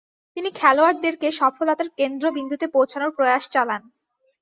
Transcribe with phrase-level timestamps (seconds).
[0.37, 3.81] তিনি খেলোয়াড়দেরকে সফলতার কেন্দ্রবিন্দুতে পৌঁছানোর প্রয়াস চালান।